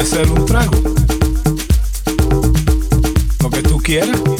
ofrecer 0.00 0.30
un 0.30 0.46
trago. 0.46 0.70
Lo 3.40 3.50
que 3.50 3.62
tú 3.62 3.78
quieras. 3.78 4.37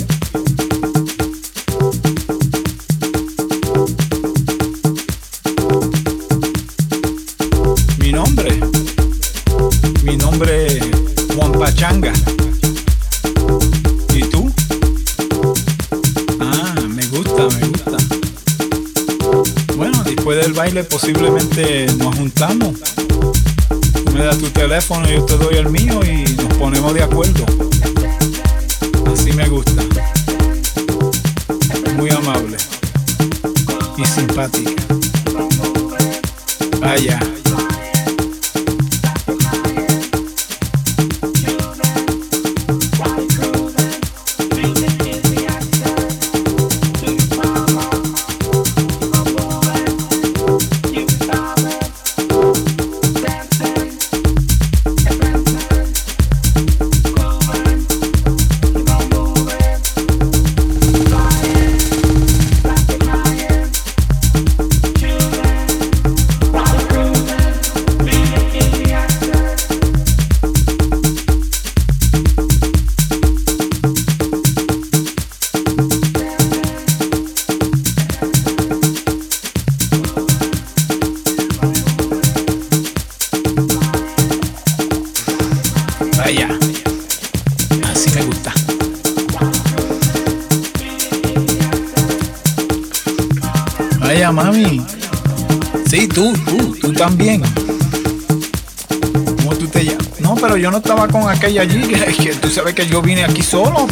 Yo 24.89 25.23
te 25.27 25.37
doy 25.37 25.57
el 25.57 25.69
mío 25.69 26.01
y 26.03 26.25
nos 26.35 26.57
ponemos 26.57 26.95
de 26.95 27.03
acuerdo. 27.03 27.58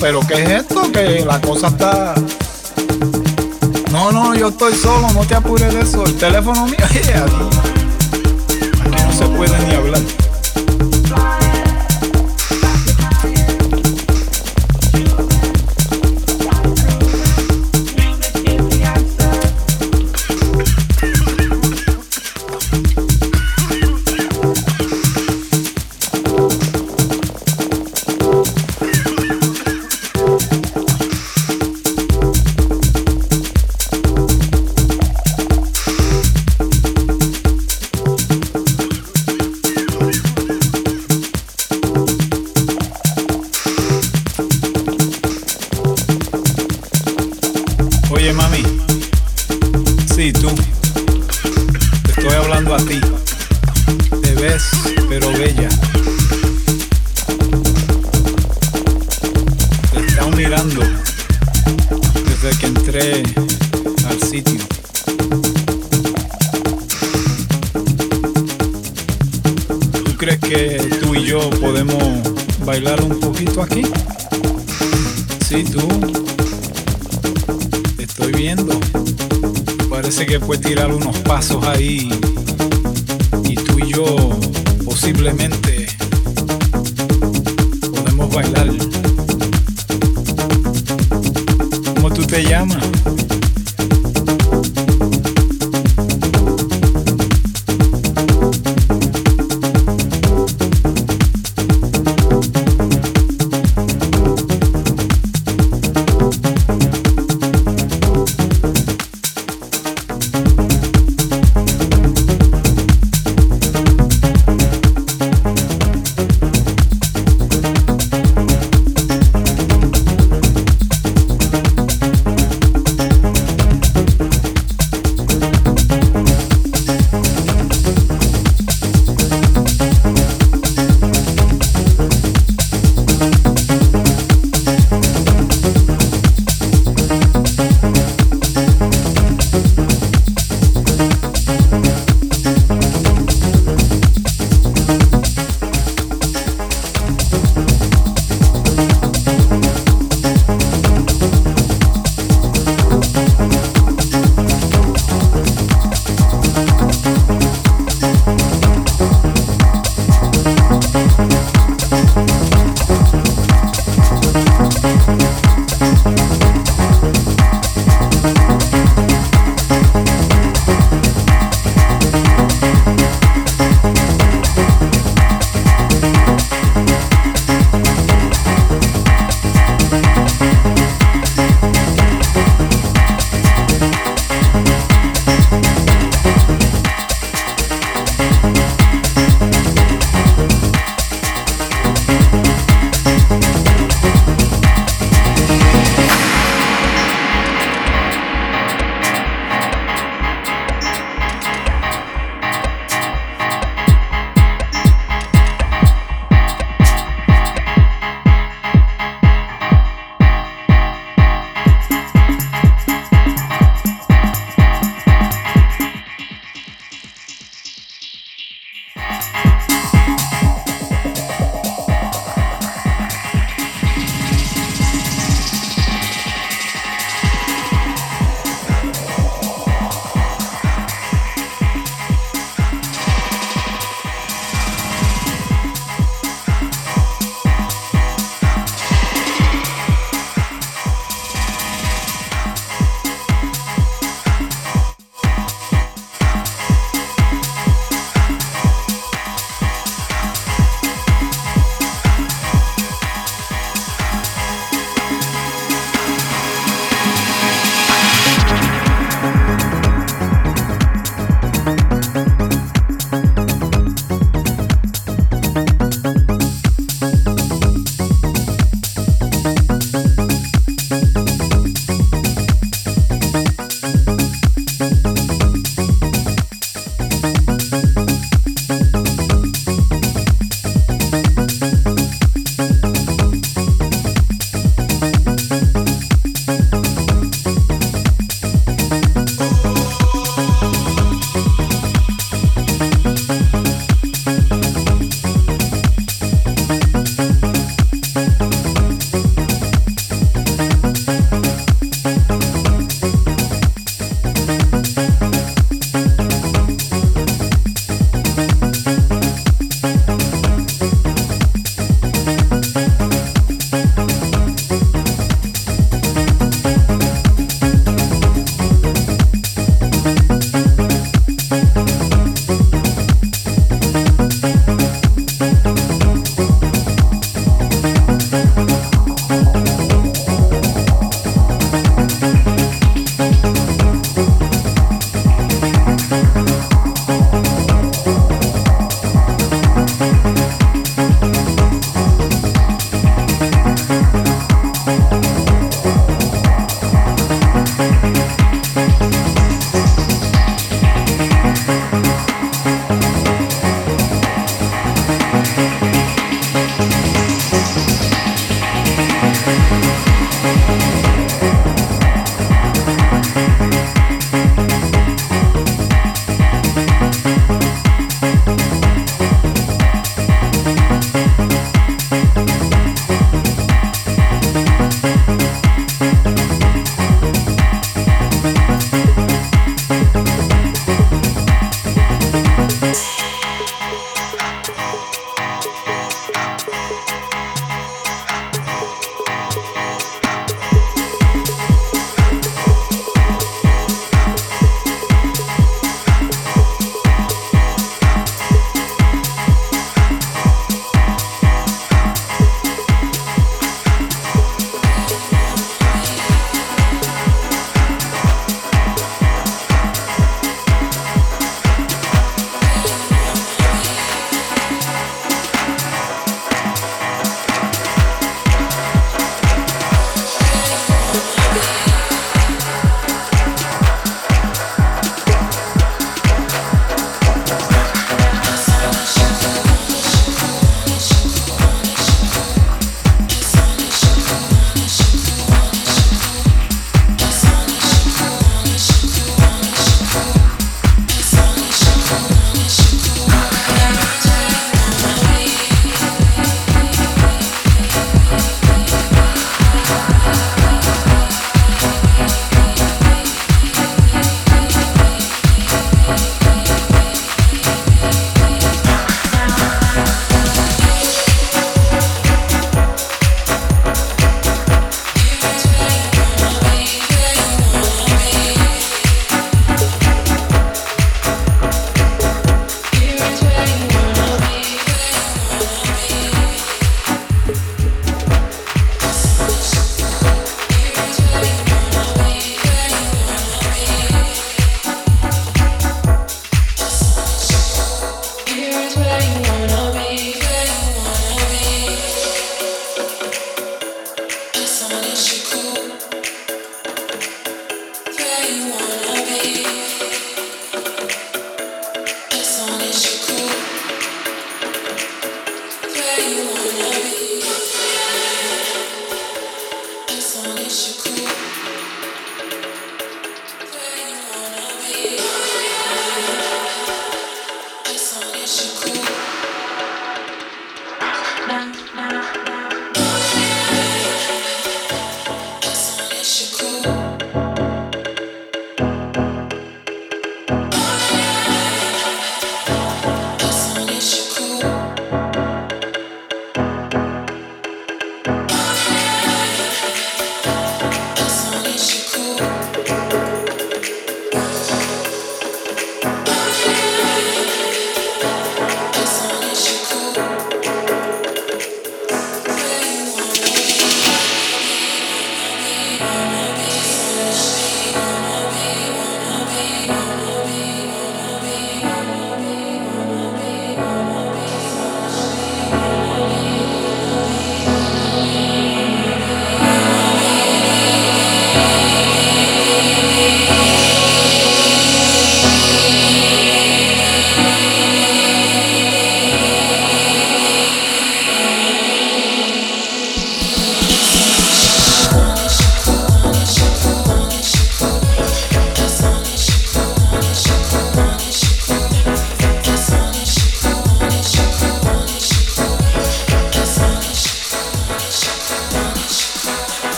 Pero 0.00 0.20
¿qué 0.20 0.42
es 0.42 0.50
esto? 0.50 0.90
Que 0.92 1.24
la 1.24 1.40
cosa 1.40 1.68
está... 1.68 2.14
No, 3.90 4.12
no, 4.12 4.34
yo 4.34 4.48
estoy 4.48 4.74
solo, 4.74 5.08
no 5.12 5.24
te 5.24 5.34
apures 5.34 5.72
de 5.72 5.80
eso. 5.80 6.04
El 6.04 6.16
teléfono 6.16 6.66
mío, 6.66 6.76
aquí 6.84 7.00
no 9.04 9.12
se 9.12 9.26
puede 9.26 9.58
ni 9.66 9.74
hablar. 9.74 10.02